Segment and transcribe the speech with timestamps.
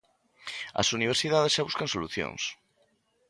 [0.81, 2.43] As universidades xa buscan solucións.